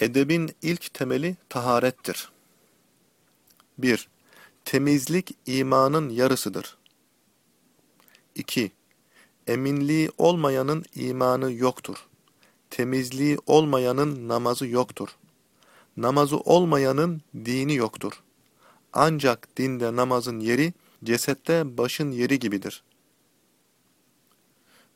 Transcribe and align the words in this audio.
Edebin 0.00 0.50
ilk 0.62 0.94
temeli 0.94 1.36
taharettir. 1.48 2.30
1. 3.78 4.08
Temizlik 4.64 5.36
imanın 5.46 6.08
yarısıdır. 6.08 6.76
2. 8.34 8.72
Eminliği 9.46 10.10
olmayanın 10.18 10.84
imanı 10.94 11.52
yoktur. 11.52 11.96
Temizliği 12.70 13.38
olmayanın 13.46 14.28
namazı 14.28 14.66
yoktur. 14.66 15.08
Namazı 15.96 16.38
olmayanın 16.38 17.22
dini 17.34 17.74
yoktur. 17.74 18.12
Ancak 18.92 19.56
dinde 19.56 19.96
namazın 19.96 20.40
yeri, 20.40 20.72
cesette 21.04 21.78
başın 21.78 22.10
yeri 22.10 22.38
gibidir. 22.38 22.82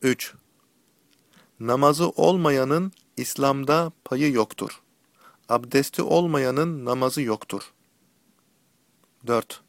3. 0.02 0.34
Namazı 1.60 2.08
olmayanın 2.08 2.92
İslam'da 3.16 3.92
payı 4.04 4.32
yoktur. 4.32 4.83
Abdesti 5.48 6.02
olmayanın 6.02 6.84
namazı 6.84 7.22
yoktur. 7.22 7.72
4. 9.26 9.60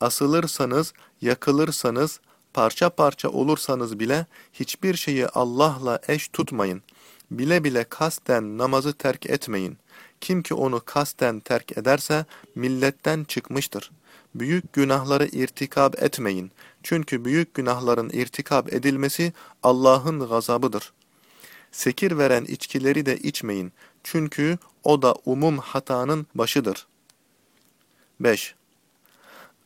Asılırsanız, 0.00 0.92
yakılırsanız, 1.20 2.20
parça 2.54 2.90
parça 2.90 3.28
olursanız 3.28 4.00
bile 4.00 4.26
hiçbir 4.52 4.94
şeyi 4.94 5.26
Allah'la 5.26 6.00
eş 6.08 6.28
tutmayın. 6.28 6.82
Bile 7.30 7.64
bile 7.64 7.84
kasten 7.84 8.58
namazı 8.58 8.92
terk 8.92 9.26
etmeyin. 9.26 9.78
Kim 10.20 10.42
ki 10.42 10.54
onu 10.54 10.80
kasten 10.84 11.40
terk 11.40 11.78
ederse 11.78 12.26
milletten 12.54 13.24
çıkmıştır. 13.24 13.90
Büyük 14.34 14.72
günahları 14.72 15.26
irtikab 15.26 15.94
etmeyin. 15.94 16.50
Çünkü 16.82 17.24
büyük 17.24 17.54
günahların 17.54 18.10
irtikab 18.10 18.68
edilmesi 18.68 19.32
Allah'ın 19.62 20.28
gazabıdır. 20.28 20.92
Sekir 21.72 22.18
veren 22.18 22.44
içkileri 22.44 23.06
de 23.06 23.18
içmeyin. 23.18 23.72
Çünkü 24.04 24.58
o 24.84 25.02
da 25.02 25.14
umum 25.24 25.58
hatanın 25.58 26.26
başıdır. 26.34 26.86
5. 28.20 28.54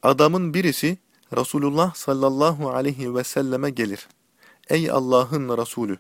Adamın 0.03 0.55
birisi 0.55 0.99
Resulullah 1.37 1.95
sallallahu 1.95 2.71
aleyhi 2.71 3.15
ve 3.15 3.25
selleme 3.25 3.71
gelir. 3.71 4.09
Ey 4.69 4.91
Allah'ın 4.91 5.59
Resulü! 5.59 5.99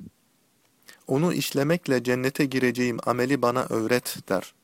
Onu 1.06 1.32
işlemekle 1.32 2.02
cennete 2.02 2.44
gireceğim 2.44 2.98
ameli 3.06 3.42
bana 3.42 3.66
öğret 3.70 4.18
der. 4.28 4.54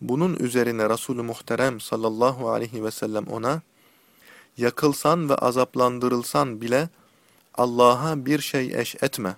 Bunun 0.00 0.36
üzerine 0.36 0.88
Resulü 0.88 1.22
Muhterem 1.22 1.80
sallallahu 1.80 2.50
aleyhi 2.50 2.84
ve 2.84 2.90
sellem 2.90 3.26
ona, 3.26 3.62
yakılsan 4.56 5.28
ve 5.28 5.34
azaplandırılsan 5.34 6.60
bile 6.60 6.88
Allah'a 7.54 8.26
bir 8.26 8.38
şey 8.40 8.80
eş 8.80 8.94
etme. 9.02 9.36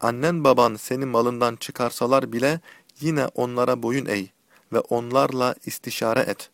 Annen 0.00 0.44
baban 0.44 0.74
seni 0.74 1.06
malından 1.06 1.56
çıkarsalar 1.56 2.32
bile 2.32 2.60
yine 3.00 3.26
onlara 3.26 3.82
boyun 3.82 4.06
eğ 4.06 4.26
ve 4.72 4.80
onlarla 4.80 5.54
istişare 5.66 6.20
et. 6.20 6.50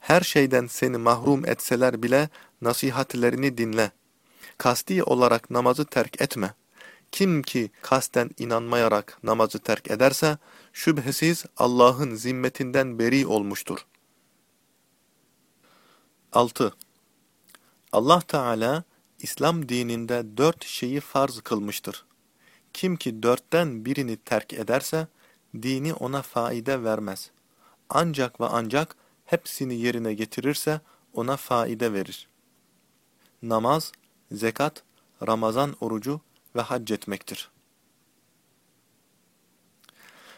Her 0.00 0.20
şeyden 0.20 0.66
seni 0.66 0.96
mahrum 0.96 1.46
etseler 1.46 2.02
bile 2.02 2.28
nasihatlerini 2.62 3.58
dinle. 3.58 3.90
Kasti 4.58 5.02
olarak 5.02 5.50
namazı 5.50 5.84
terk 5.84 6.20
etme. 6.20 6.54
Kim 7.12 7.42
ki 7.42 7.70
kasten 7.82 8.30
inanmayarak 8.38 9.18
namazı 9.22 9.58
terk 9.58 9.90
ederse, 9.90 10.38
şüphesiz 10.72 11.44
Allah'ın 11.56 12.14
zimmetinden 12.14 12.98
beri 12.98 13.26
olmuştur. 13.26 13.86
6. 16.32 16.74
Allah 17.92 18.20
Teala, 18.20 18.84
İslam 19.18 19.68
dininde 19.68 20.36
dört 20.36 20.64
şeyi 20.64 21.00
farz 21.00 21.40
kılmıştır. 21.40 22.04
Kim 22.72 22.96
ki 22.96 23.22
dörtten 23.22 23.84
birini 23.84 24.16
terk 24.16 24.52
ederse, 24.52 25.06
dini 25.62 25.94
ona 25.94 26.22
faide 26.22 26.84
vermez. 26.84 27.30
Ancak 27.88 28.40
ve 28.40 28.44
ancak 28.44 28.96
hepsini 29.24 29.74
yerine 29.74 30.14
getirirse 30.14 30.80
ona 31.12 31.36
faide 31.36 31.92
verir. 31.92 32.28
Namaz, 33.42 33.92
zekat, 34.32 34.82
Ramazan 35.26 35.76
orucu 35.80 36.20
ve 36.56 36.60
hac 36.60 36.90
etmektir. 36.90 37.50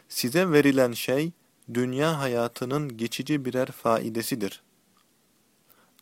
Size 0.08 0.52
verilen 0.52 0.92
şey, 0.92 1.32
dünya 1.74 2.20
hayatının 2.20 2.96
geçici 2.96 3.44
birer 3.44 3.66
faidesidir. 3.66 4.62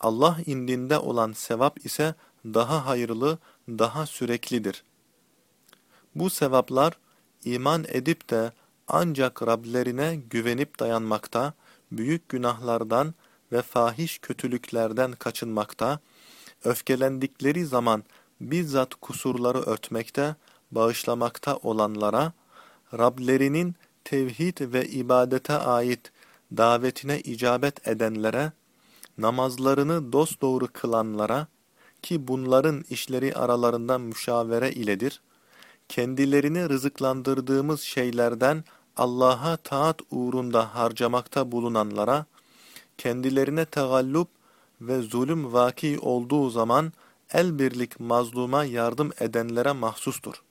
Allah 0.00 0.38
indinde 0.46 0.98
olan 0.98 1.32
sevap 1.32 1.86
ise 1.86 2.14
daha 2.44 2.86
hayırlı, 2.86 3.38
daha 3.68 4.06
süreklidir. 4.06 4.84
Bu 6.14 6.30
sevaplar, 6.30 6.98
iman 7.44 7.84
edip 7.88 8.30
de 8.30 8.52
ancak 8.88 9.42
Rablerine 9.42 10.16
güvenip 10.30 10.80
dayanmakta, 10.80 11.54
büyük 11.92 12.28
günahlardan 12.28 13.14
ve 13.52 13.62
fahiş 13.62 14.18
kötülüklerden 14.18 15.12
kaçınmakta, 15.12 16.00
öfkelendikleri 16.64 17.66
zaman 17.66 18.04
bizzat 18.40 18.94
kusurları 18.94 19.58
örtmekte, 19.58 20.36
bağışlamakta 20.70 21.56
olanlara, 21.56 22.32
Rablerinin 22.98 23.74
tevhid 24.04 24.72
ve 24.72 24.88
ibadete 24.88 25.52
ait 25.52 26.12
davetine 26.56 27.20
icabet 27.20 27.88
edenlere, 27.88 28.52
namazlarını 29.18 30.12
dosdoğru 30.12 30.68
kılanlara, 30.72 31.46
ki 32.02 32.28
bunların 32.28 32.84
işleri 32.90 33.34
aralarında 33.34 33.98
müşavere 33.98 34.72
iledir, 34.72 35.20
kendilerini 35.88 36.68
rızıklandırdığımız 36.68 37.80
şeylerden 37.80 38.64
Allah'a 38.96 39.56
taat 39.56 40.00
uğrunda 40.10 40.74
harcamakta 40.74 41.52
bulunanlara, 41.52 42.26
kendilerine 42.98 43.64
tegallup 43.64 44.28
ve 44.80 45.02
zulüm 45.02 45.52
vaki 45.52 45.98
olduğu 45.98 46.50
zaman 46.50 46.92
el 47.32 47.58
birlik 47.58 48.00
mazluma 48.00 48.64
yardım 48.64 49.10
edenlere 49.20 49.72
mahsustur. 49.72 50.42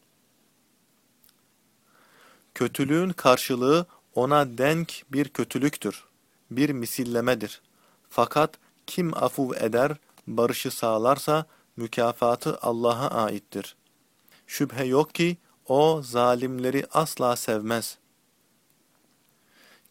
Kötülüğün 2.56 3.10
karşılığı 3.10 3.86
ona 4.16 4.58
denk 4.58 5.04
bir 5.12 5.30
kötülüktür, 5.30 6.04
bir 6.52 6.70
misillemedir. 6.70 7.62
Fakat 8.10 8.58
kim 8.88 9.24
afuv 9.24 9.52
eder, 9.56 9.92
barışı 10.28 10.72
sağlarsa 10.72 11.46
mükafatı 11.78 12.58
Allah'a 12.62 13.10
aittir. 13.10 13.76
Şüphe 14.48 14.86
yok 14.86 15.16
ki 15.16 15.38
o 15.68 16.02
zalimleri 16.04 16.86
asla 16.92 17.36
sevmez. 17.36 17.98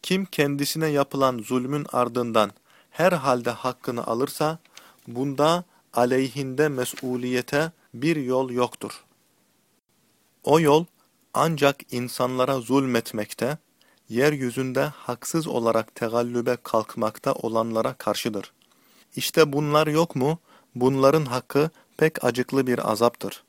Kim 0.04 0.24
kendisine 0.24 0.88
yapılan 0.88 1.38
zulmün 1.38 1.86
ardından 1.92 2.50
her 2.90 3.12
halde 3.12 3.50
hakkını 3.50 4.06
alırsa, 4.06 4.58
bunda 5.08 5.64
aleyhinde 5.94 6.68
mesuliyete 6.68 7.72
bir 7.94 8.16
yol 8.16 8.50
yoktur. 8.50 9.04
O 10.42 10.60
yol 10.60 10.84
ancak 11.34 11.92
insanlara 11.92 12.60
zulmetmekte, 12.60 13.58
yeryüzünde 14.08 14.84
haksız 14.84 15.46
olarak 15.46 15.94
tegallübe 15.94 16.56
kalkmakta 16.62 17.32
olanlara 17.32 17.94
karşıdır. 17.94 18.52
İşte 19.16 19.52
bunlar 19.52 19.86
yok 19.86 20.16
mu, 20.16 20.38
bunların 20.74 21.24
hakkı 21.24 21.70
pek 21.96 22.24
acıklı 22.24 22.66
bir 22.66 22.90
azaptır. 22.90 23.42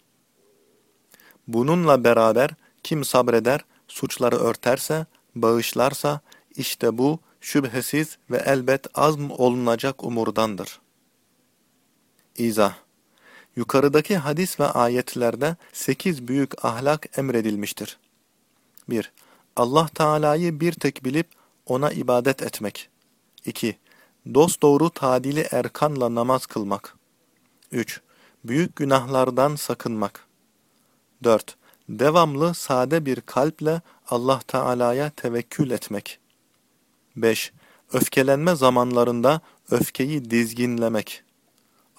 Bununla 1.47 2.03
beraber 2.03 2.49
kim 2.83 3.03
sabreder, 3.03 3.65
suçları 3.87 4.35
örterse, 4.35 5.05
bağışlarsa, 5.35 6.21
işte 6.57 6.97
bu 6.97 7.19
şüphesiz 7.41 8.17
ve 8.31 8.37
elbet 8.37 8.87
azm 8.95 9.29
olunacak 9.29 10.03
umurdandır. 10.03 10.79
İzah 12.37 12.85
Yukarıdaki 13.55 14.17
hadis 14.17 14.59
ve 14.59 14.65
ayetlerde 14.65 15.55
sekiz 15.73 16.27
büyük 16.27 16.65
ahlak 16.65 17.17
emredilmiştir. 17.17 17.97
1. 18.89 19.11
Allah 19.55 19.87
Teala'yı 19.87 20.59
bir 20.59 20.71
tek 20.71 21.05
bilip 21.05 21.27
ona 21.65 21.91
ibadet 21.91 22.41
etmek. 22.41 22.89
2. 23.45 23.77
Dosdoğru 24.33 24.89
tadili 24.89 25.47
erkanla 25.51 26.15
namaz 26.15 26.45
kılmak. 26.45 26.95
3. 27.71 28.01
Büyük 28.43 28.75
günahlardan 28.75 29.55
sakınmak. 29.55 30.25
4. 31.23 31.55
Devamlı 31.89 32.53
sade 32.53 33.05
bir 33.05 33.21
kalple 33.21 33.81
Allah 34.09 34.39
Teala'ya 34.47 35.09
tevekkül 35.09 35.71
etmek. 35.71 36.19
5. 37.15 37.53
Öfkelenme 37.93 38.55
zamanlarında 38.55 39.41
öfkeyi 39.71 40.31
dizginlemek. 40.31 41.23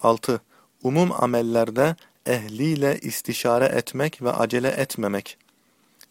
6. 0.01 0.41
Umum 0.83 1.11
amellerde 1.11 1.95
ehliyle 2.25 2.99
istişare 2.99 3.65
etmek 3.65 4.21
ve 4.21 4.31
acele 4.31 4.67
etmemek. 4.67 5.37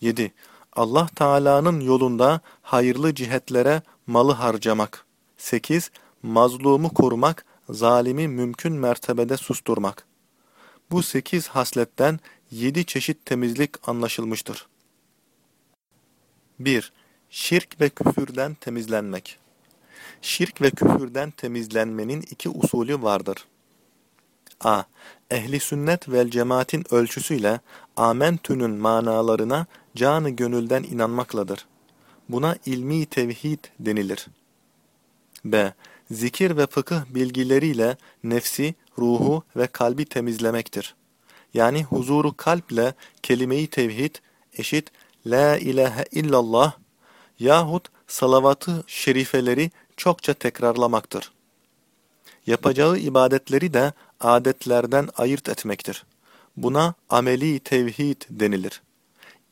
7. 0.01 0.33
Allah 0.73 1.09
Teala'nın 1.15 1.81
yolunda 1.81 2.41
hayırlı 2.63 3.15
cihetlere 3.15 3.83
malı 4.07 4.33
harcamak. 4.33 5.05
8. 5.37 5.91
Mazlumu 6.23 6.95
korumak, 6.95 7.45
zalimi 7.71 8.29
mümkün 8.29 8.73
mertebede 8.73 9.37
susturmak. 9.37 10.07
Bu 10.91 11.03
sekiz 11.03 11.49
hasletten 11.49 12.21
yedi 12.51 12.85
çeşit 12.85 13.27
temizlik 13.27 13.89
anlaşılmıştır. 13.89 14.67
1. 16.59 16.93
Şirk 17.37 17.81
ve 17.81 17.89
küfürden 17.89 18.55
temizlenmek. 18.55 19.39
Şirk 20.23 20.63
ve 20.63 20.71
küfürden 20.71 21.31
temizlenmenin 21.31 22.21
iki 22.21 22.49
usulü 22.49 23.03
vardır. 23.03 23.47
A. 24.61 24.83
Ehli 25.31 25.61
sünnet 25.61 26.09
vel 26.09 26.31
cemaatin 26.31 26.95
ölçüsüyle 26.95 27.61
amentünün 27.97 28.71
manalarına 28.71 29.67
canı 29.97 30.31
gönülden 30.31 30.83
inanmakladır. 30.83 31.67
Buna 32.29 32.57
ilmi 32.67 33.07
tevhid 33.07 33.65
denilir. 33.81 34.27
B. 35.45 35.75
Zikir 36.11 36.57
ve 36.57 36.67
fıkıh 36.67 37.05
bilgileriyle 37.15 37.97
nefsi, 38.25 38.75
ruhu 38.99 39.45
ve 39.57 39.67
kalbi 39.67 40.05
temizlemektir. 40.05 40.95
Yani 41.55 41.85
huzuru 41.85 42.37
kalple 42.37 42.95
kelime-i 43.23 43.67
tevhid 43.67 44.15
eşit 44.59 44.91
La 45.27 45.59
ilahe 45.59 46.05
illallah 46.13 46.86
yahut 47.39 47.89
salavatı 48.07 48.85
şerifeleri 48.87 49.71
çokça 49.97 50.35
tekrarlamaktır. 50.35 51.33
Yapacağı 52.47 52.99
ibadetleri 52.99 53.75
de 53.75 53.93
adetlerden 54.21 55.09
ayırt 55.17 55.49
etmektir. 55.49 56.05
Buna 56.57 56.95
ameli 57.09 57.61
tevhid 57.61 58.23
denilir. 58.31 58.83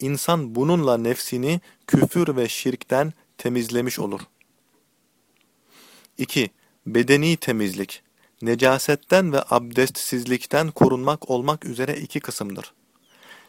İnsan 0.00 0.54
bununla 0.54 0.98
nefsini 0.98 1.60
küfür 1.86 2.36
ve 2.36 2.48
şirkten 2.48 3.12
temizlemiş 3.38 3.98
olur. 3.98 4.20
2. 6.18 6.50
Bedeni 6.86 7.36
temizlik. 7.36 8.02
Necasetten 8.42 9.32
ve 9.32 9.42
abdestsizlikten 9.50 10.70
korunmak 10.70 11.30
olmak 11.30 11.64
üzere 11.64 11.96
iki 11.96 12.20
kısımdır. 12.20 12.72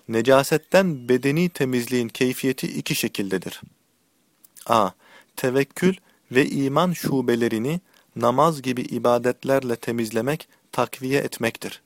Necasetten 0.07 1.09
bedeni 1.09 1.49
temizliğin 1.49 2.07
keyfiyeti 2.07 2.67
iki 2.67 2.95
şekildedir. 2.95 3.61
A. 4.65 4.89
Tevekkül 5.35 5.95
ve 6.31 6.45
iman 6.45 6.93
şubelerini 6.93 7.79
namaz 8.15 8.61
gibi 8.61 8.81
ibadetlerle 8.81 9.75
temizlemek, 9.75 10.47
takviye 10.71 11.19
etmektir. 11.19 11.81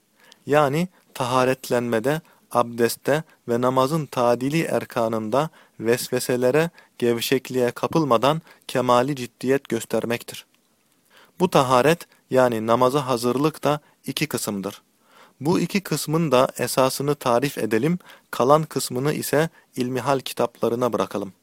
Yani 0.45 0.87
taharetlenmede, 1.13 2.21
abdestte 2.51 3.23
ve 3.47 3.61
namazın 3.61 4.05
tadili 4.05 4.61
erkanında 4.61 5.49
vesveselere, 5.79 6.69
gevşekliğe 6.97 7.71
kapılmadan 7.71 8.41
kemali 8.67 9.15
ciddiyet 9.15 9.69
göstermektir. 9.69 10.45
Bu 11.39 11.49
taharet 11.49 12.07
yani 12.29 12.67
namaza 12.67 13.07
hazırlık 13.07 13.63
da 13.63 13.79
iki 14.05 14.27
kısımdır. 14.27 14.81
Bu 15.41 15.59
iki 15.59 15.81
kısmın 15.81 16.31
da 16.31 16.47
esasını 16.57 17.15
tarif 17.15 17.57
edelim, 17.57 17.99
kalan 18.31 18.63
kısmını 18.63 19.13
ise 19.13 19.49
ilmihal 19.75 20.19
kitaplarına 20.19 20.93
bırakalım. 20.93 21.33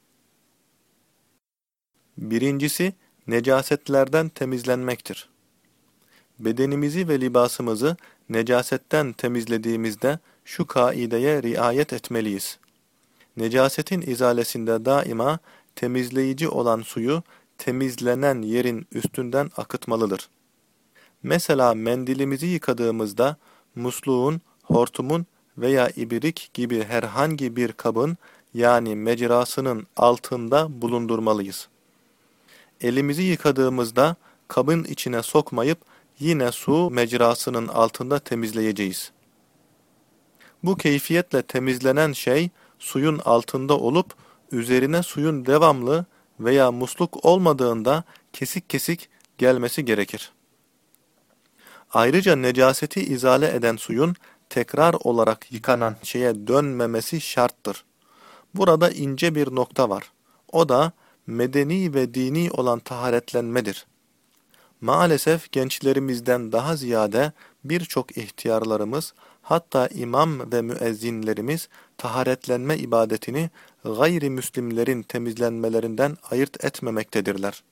Birincisi, 2.18 2.92
necasetlerden 3.26 4.28
temizlenmektir. 4.28 5.28
Bedenimizi 6.38 7.08
ve 7.08 7.20
libasımızı 7.20 7.96
necasetten 8.28 9.12
temizlediğimizde 9.12 10.18
şu 10.44 10.66
kaideye 10.66 11.42
riayet 11.42 11.92
etmeliyiz. 11.92 12.58
Necasetin 13.36 14.00
izalesinde 14.00 14.84
daima 14.84 15.38
temizleyici 15.74 16.48
olan 16.48 16.82
suyu 16.82 17.22
temizlenen 17.58 18.42
yerin 18.42 18.86
üstünden 18.92 19.50
akıtmalıdır. 19.56 20.28
Mesela 21.22 21.74
mendilimizi 21.74 22.46
yıkadığımızda 22.46 23.36
musluğun, 23.74 24.40
hortumun 24.62 25.26
veya 25.58 25.90
ibrik 25.96 26.50
gibi 26.54 26.84
herhangi 26.84 27.56
bir 27.56 27.72
kabın 27.72 28.16
yani 28.54 28.96
mecrasının 28.96 29.86
altında 29.96 30.82
bulundurmalıyız. 30.82 31.68
Elimizi 32.80 33.22
yıkadığımızda 33.22 34.16
kabın 34.48 34.84
içine 34.84 35.22
sokmayıp 35.22 35.78
yine 36.18 36.52
su 36.52 36.90
mecrasının 36.90 37.68
altında 37.68 38.18
temizleyeceğiz. 38.18 39.12
Bu 40.62 40.76
keyfiyetle 40.76 41.42
temizlenen 41.42 42.12
şey 42.12 42.50
suyun 42.78 43.20
altında 43.24 43.78
olup 43.78 44.14
üzerine 44.52 45.02
suyun 45.02 45.46
devamlı 45.46 46.04
veya 46.40 46.72
musluk 46.72 47.24
olmadığında 47.24 48.04
kesik 48.32 48.70
kesik 48.70 49.08
gelmesi 49.38 49.84
gerekir. 49.84 50.32
Ayrıca 51.92 52.36
necaseti 52.36 53.00
izale 53.00 53.54
eden 53.54 53.76
suyun 53.76 54.14
tekrar 54.50 54.94
olarak 54.94 55.52
yıkanan 55.52 55.96
şeye 56.02 56.46
dönmemesi 56.46 57.20
şarttır. 57.20 57.84
Burada 58.54 58.90
ince 58.90 59.34
bir 59.34 59.54
nokta 59.54 59.90
var. 59.90 60.12
O 60.52 60.68
da 60.68 60.92
medeni 61.26 61.94
ve 61.94 62.14
dini 62.14 62.50
olan 62.50 62.78
taharetlenmedir. 62.78 63.86
Maalesef 64.80 65.52
gençlerimizden 65.52 66.52
daha 66.52 66.76
ziyade 66.76 67.32
birçok 67.64 68.16
ihtiyarlarımız 68.16 69.14
hatta 69.42 69.88
imam 69.88 70.52
ve 70.52 70.62
müezzinlerimiz 70.62 71.68
taharetlenme 71.98 72.76
ibadetini 72.76 73.50
gayrimüslimlerin 73.84 75.02
temizlenmelerinden 75.02 76.16
ayırt 76.30 76.64
etmemektedirler. 76.64 77.62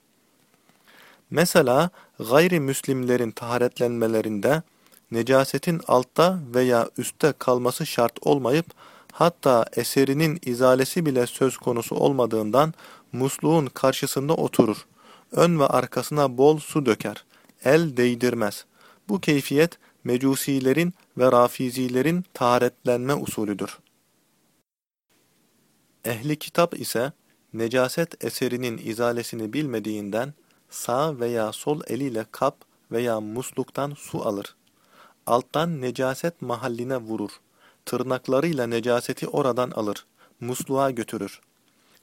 Mesela 1.31 1.91
gayrimüslimlerin 2.31 3.31
taharetlenmelerinde 3.31 4.63
necasetin 5.11 5.81
altta 5.87 6.39
veya 6.55 6.89
üstte 6.99 7.33
kalması 7.39 7.87
şart 7.87 8.13
olmayıp 8.23 8.67
hatta 9.13 9.65
eserinin 9.77 10.39
izalesi 10.47 11.07
bile 11.07 11.27
söz 11.27 11.57
konusu 11.57 11.95
olmadığından 11.95 12.75
musluğun 13.15 13.67
karşısında 13.67 14.35
oturur. 14.35 14.87
Ön 15.33 15.61
ve 15.61 15.67
arkasına 15.67 16.39
bol 16.39 16.59
su 16.59 16.87
döker. 16.87 17.25
El 17.65 17.97
değdirmez. 17.97 18.65
Bu 19.09 19.21
keyfiyet 19.21 19.79
mecusilerin 20.05 20.95
ve 21.19 21.33
rafizilerin 21.33 22.25
taharetlenme 22.35 23.15
usulüdür. 23.15 23.79
Ehli 26.05 26.39
kitap 26.39 26.81
ise 26.81 27.13
necaset 27.53 28.25
eserinin 28.25 28.81
izalesini 28.85 29.53
bilmediğinden 29.53 30.35
sağ 30.71 31.21
veya 31.21 31.53
sol 31.53 31.81
eliyle 31.87 32.27
kap 32.33 32.57
veya 32.93 33.21
musluktan 33.21 33.95
su 33.99 34.29
alır. 34.29 34.57
Alttan 35.27 35.81
necaset 35.81 36.43
mahalline 36.43 36.97
vurur. 36.97 37.31
Tırnaklarıyla 37.87 38.67
necaseti 38.67 39.29
oradan 39.29 39.71
alır. 39.71 40.07
Musluğa 40.41 40.91
götürür. 40.91 41.41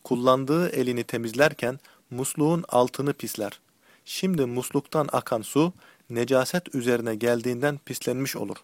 Kullandığı 0.03 0.69
elini 0.69 1.03
temizlerken 1.03 1.80
musluğun 2.09 2.64
altını 2.69 3.14
pisler. 3.14 3.59
Şimdi 4.06 4.45
musluktan 4.45 5.09
akan 5.11 5.42
su 5.42 5.73
necaset 6.09 6.75
üzerine 6.75 7.16
geldiğinden 7.16 7.78
pislenmiş 7.85 8.35
olur. 8.35 8.57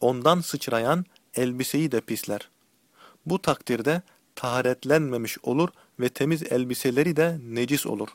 Ondan 0.00 0.40
sıçrayan 0.40 1.04
elbiseyi 1.34 1.92
de 1.92 2.00
pisler. 2.00 2.48
Bu 3.26 3.42
takdirde 3.42 4.02
taharetlenmemiş 4.34 5.38
olur 5.42 5.68
ve 6.00 6.08
temiz 6.08 6.42
elbiseleri 6.42 7.16
de 7.16 7.38
necis 7.48 7.86
olur. 7.86 8.08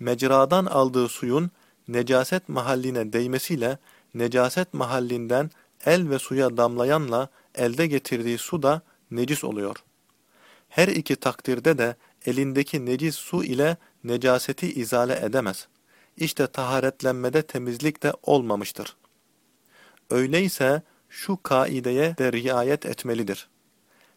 Mecradan 0.00 0.66
aldığı 0.66 1.08
suyun 1.08 1.50
necaset 1.88 2.48
mahalline 2.48 3.12
değmesiyle 3.12 3.78
necaset 4.14 4.74
mahallinden 4.74 5.50
el 5.84 6.10
ve 6.10 6.18
suya 6.18 6.56
damlayanla 6.56 7.28
elde 7.54 7.86
getirdiği 7.86 8.38
su 8.38 8.62
da 8.62 8.82
necis 9.10 9.44
oluyor. 9.44 9.76
Her 10.76 10.88
iki 10.88 11.16
takdirde 11.16 11.78
de 11.78 11.96
elindeki 12.26 12.86
necis 12.86 13.14
su 13.16 13.44
ile 13.44 13.76
necaseti 14.04 14.72
izale 14.72 15.20
edemez. 15.22 15.68
İşte 16.16 16.46
taharetlenmede 16.46 17.42
temizlik 17.42 18.02
de 18.02 18.12
olmamıştır. 18.22 18.96
Öyleyse 20.10 20.82
şu 21.08 21.42
kaideye 21.42 22.18
de 22.18 22.32
riayet 22.32 22.86
etmelidir. 22.86 23.48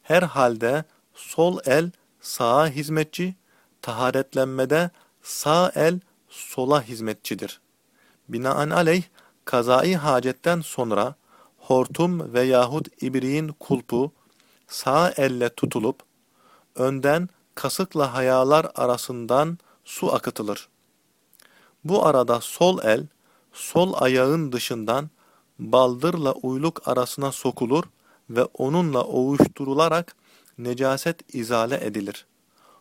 Her 0.04 0.24
halde 0.24 0.84
sol 1.14 1.60
el 1.66 1.92
sağa 2.22 2.68
hizmetçi, 2.68 3.36
taharetlenmede 3.82 4.90
sağ 5.22 5.72
el 5.76 6.00
sola 6.30 6.84
hizmetçidir. 6.84 7.62
Binaenaleyh 8.30 9.04
kazai 9.46 9.96
hacetten 9.96 10.62
sonra 10.62 11.16
hortum 11.58 12.34
veyahut 12.34 13.04
ibriğin 13.04 13.48
kulpu 13.48 14.12
sağ 14.68 15.14
elle 15.18 15.50
tutulup 15.50 16.09
önden 16.80 17.30
kasıkla 17.56 18.14
hayalar 18.14 18.72
arasından 18.76 19.58
su 19.86 20.14
akıtılır. 20.14 20.70
Bu 21.84 22.06
arada 22.06 22.42
sol 22.42 22.80
el, 22.84 23.08
sol 23.54 23.94
ayağın 23.96 24.52
dışından 24.52 25.10
baldırla 25.60 26.34
uyluk 26.34 26.88
arasına 26.88 27.32
sokulur 27.32 27.84
ve 28.30 28.44
onunla 28.44 29.04
ovuşturularak 29.04 30.16
necaset 30.58 31.36
izale 31.36 31.86
edilir. 31.86 32.26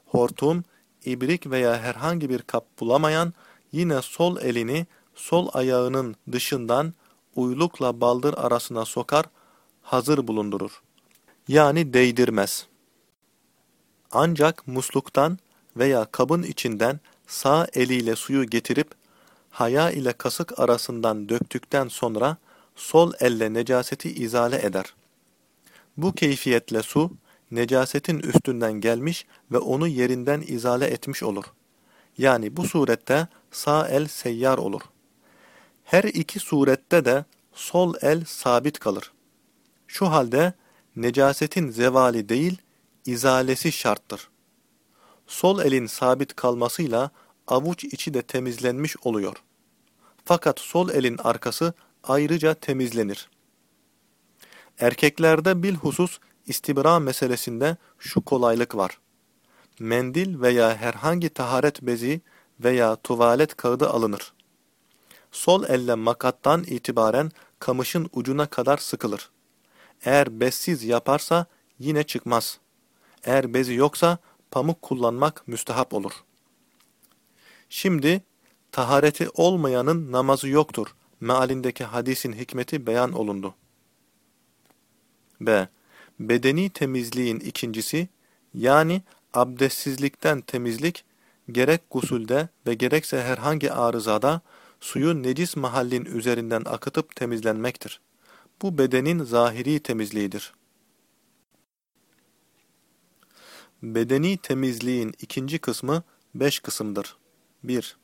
Hortum, 0.07 0.64
ibrik 1.05 1.50
veya 1.50 1.78
herhangi 1.78 2.31
bir 2.31 2.43
kap 2.43 2.64
bulamayan 2.81 3.35
yine 3.73 4.02
sol 4.02 4.37
elini 4.37 4.87
sol 5.14 5.49
ayağının 5.52 6.17
dışından 6.33 6.95
uylukla 7.37 8.00
baldır 8.00 8.35
arasına 8.35 8.85
sokar, 8.85 9.26
hazır 9.83 10.28
bulundurur. 10.28 10.83
Yani 11.49 11.93
değdirmez. 11.93 12.67
Ancak 14.12 14.69
musluktan 14.69 15.38
veya 15.77 16.05
kabın 16.05 16.43
içinden 16.43 17.00
sağ 17.27 17.67
eliyle 17.73 18.17
suyu 18.17 18.45
getirip 18.45 18.91
haya 19.50 19.91
ile 19.91 20.12
kasık 20.12 20.59
arasından 20.59 21.29
döktükten 21.29 21.88
sonra 21.88 22.37
sol 22.77 23.12
elle 23.21 23.55
necaseti 23.55 24.11
izale 24.11 24.67
eder. 24.67 24.95
Bu 25.97 26.12
keyfiyetle 26.12 26.83
su, 26.83 27.11
necasetin 27.50 28.19
üstünden 28.19 28.73
gelmiş 28.73 29.27
ve 29.53 29.59
onu 29.59 29.88
yerinden 29.88 30.45
izale 30.47 30.87
etmiş 30.87 31.23
olur. 31.23 31.45
Yani 32.19 32.57
bu 32.57 32.65
surette 32.65 33.29
sağ 33.50 33.88
el 33.88 34.07
seyyar 34.07 34.59
olur. 34.59 34.81
Her 35.85 36.05
iki 36.05 36.41
surette 36.41 37.05
de 37.05 37.25
sol 37.55 37.95
el 38.03 38.25
sabit 38.25 38.79
kalır. 38.79 39.12
Şu 39.87 40.07
halde 40.07 40.53
necasetin 40.97 41.71
zevali 41.71 42.29
değil, 42.29 42.59
izalesi 43.09 43.73
şarttır. 43.73 44.29
Sol 45.27 45.61
elin 45.61 45.87
sabit 45.87 46.37
kalmasıyla 46.37 47.11
avuç 47.47 47.85
içi 47.85 48.15
de 48.15 48.23
temizlenmiş 48.23 48.97
oluyor. 49.03 49.37
Fakat 50.25 50.61
sol 50.61 50.88
elin 50.91 51.19
arkası 51.19 51.73
ayrıca 52.03 52.55
temizlenir. 52.55 53.29
Erkeklerde 54.79 55.62
bilhusus 55.62 56.19
istibra 56.47 56.99
meselesinde 56.99 57.77
şu 57.99 58.21
kolaylık 58.21 58.75
var. 58.75 58.99
Mendil 59.79 60.41
veya 60.41 60.77
herhangi 60.77 61.29
taharet 61.29 61.83
bezi 61.83 62.21
veya 62.61 62.97
tuvalet 62.97 63.57
kağıdı 63.57 63.88
alınır. 63.88 64.33
Sol 65.33 65.65
elle 65.65 65.95
makattan 65.95 66.65
itibaren 66.67 67.31
kamışın 67.59 68.11
ucuna 68.12 68.47
kadar 68.47 68.77
sıkılır. 68.77 69.31
Eğer 70.05 70.41
bezsiz 70.41 70.85
yaparsa 70.85 71.47
yine 71.79 72.03
çıkmaz. 72.03 72.59
Eğer 73.25 73.54
bezi 73.54 73.75
yoksa 73.75 74.18
pamuk 74.50 74.82
kullanmak 74.82 75.48
müstehap 75.48 75.94
olur. 75.94 76.12
Şimdi 77.70 78.22
tahareti 78.72 79.28
olmayanın 79.34 80.12
namazı 80.12 80.48
yoktur 80.48 80.94
mealindeki 81.20 81.84
hadisin 81.84 82.32
hikmeti 82.32 82.87
beyan 82.87 83.12
olundu. 83.12 83.54
B. 85.40 85.68
Bedeni 86.20 86.70
temizliğin 86.70 87.40
ikincisi, 87.40 88.08
yani 88.54 89.02
abdestsizlikten 89.34 90.40
temizlik, 90.40 91.04
gerek 91.52 91.80
gusulde 91.90 92.48
ve 92.66 92.75
gerekse 92.75 93.22
herhangi 93.22 93.72
arızada 93.72 94.40
suyu 94.80 95.22
necis 95.22 95.56
mahallin 95.56 96.04
üzerinden 96.04 96.62
akıtıp 96.66 97.16
temizlenmektir. 97.16 98.00
Bu 98.62 98.78
bedenin 98.78 99.25
zahiri 99.25 99.80
temizliğidir. 99.80 100.58
Bedeni 103.82 104.37
temizliğin 104.37 105.14
ikinci 105.20 105.58
kısmı 105.58 106.02
beş 106.35 106.61
kısımdır. 106.61 107.16
1. 107.64 107.97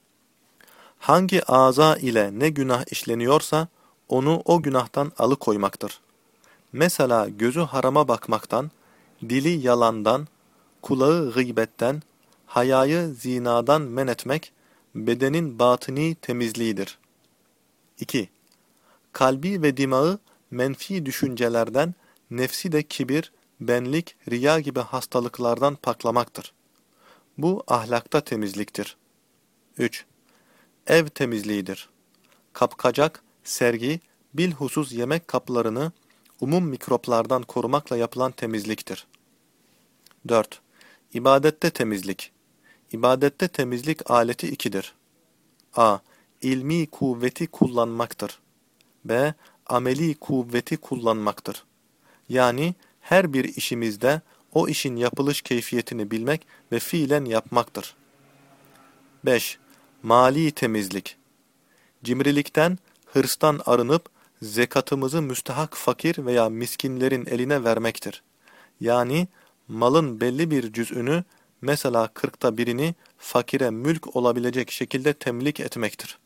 Hangi 0.99 1.45
ağza 1.45 1.97
ile 1.97 2.39
ne 2.39 2.49
günah 2.49 2.85
işleniyorsa 2.93 3.69
onu 4.09 4.43
o 4.45 4.63
günahtan 4.63 5.13
alıkoymaktır. 5.19 6.01
Mesela 6.73 7.29
gözü 7.29 7.61
harama 7.61 8.09
bakmaktan, 8.09 8.71
dili 9.23 9.67
yalandan, 9.67 10.29
kulağı 10.83 11.33
gıybetten, 11.33 12.03
hayayı 12.47 13.15
zinadan 13.15 13.83
men 13.83 14.07
etmek, 14.07 14.53
bedenin 14.95 15.59
batini 15.59 16.15
temizliğidir. 16.15 16.99
2. 18.01 18.29
Kalbi 19.13 19.63
ve 19.63 19.77
dimağı 19.77 20.19
menfi 20.51 21.07
düşüncelerden, 21.07 21.95
nefsi 22.31 22.73
de 22.73 22.83
kibir, 22.83 23.33
benlik, 23.61 24.17
riya 24.31 24.61
gibi 24.61 24.81
hastalıklardan 24.81 25.75
paklamaktır. 25.75 26.53
Bu 27.39 27.65
ahlakta 27.67 28.21
temizliktir. 28.21 28.97
3. 29.79 30.05
Ev 30.87 31.07
temizliğidir. 31.07 31.89
Kapkacak, 32.53 33.23
sergi, 33.45 34.01
bilhusuz 34.35 34.93
yemek 34.93 35.29
kaplarını 35.29 35.93
umum 36.41 36.65
mikroplardan 36.65 37.43
korumakla 37.43 37.97
yapılan 37.97 38.33
temizliktir. 38.33 39.07
4. 40.29 40.61
İbadette 41.15 41.71
temizlik. 41.71 42.33
İbadette 42.93 43.49
temizlik 43.49 44.11
aleti 44.11 44.49
ikidir. 44.49 44.95
a. 45.77 45.99
İlmi 46.43 46.87
kuvveti 46.87 47.47
kullanmaktır. 47.47 48.39
b. 49.05 49.35
Ameli 49.67 50.15
kuvveti 50.15 50.77
kullanmaktır. 50.77 51.65
Yani 52.29 52.75
her 53.05 53.33
bir 53.33 53.45
işimizde 53.45 54.21
o 54.53 54.69
işin 54.69 54.97
yapılış 54.97 55.43
keyfiyetini 55.43 56.11
bilmek 56.11 56.47
ve 56.73 56.79
fiilen 56.79 57.25
yapmaktır. 57.25 57.95
5. 59.25 59.59
Mali 60.03 60.51
temizlik. 60.51 61.17
Cimrilikten, 62.05 62.79
hırstan 63.07 63.61
arınıp 63.67 64.09
zekatımızı 64.43 65.23
müstehak 65.23 65.77
fakir 65.77 66.27
veya 66.27 66.49
miskinlerin 66.49 67.27
eline 67.27 67.65
vermektir. 67.65 68.23
Yani 68.81 69.29
malın 69.69 70.21
belli 70.21 70.51
bir 70.51 70.73
cüz'ünü 70.73 71.25
mesela 71.61 72.09
kırkta 72.09 72.57
birini 72.57 72.95
fakire 73.19 73.71
mülk 73.71 74.17
olabilecek 74.17 74.71
şekilde 74.71 75.13
temlik 75.13 75.61
etmektir. 75.61 76.19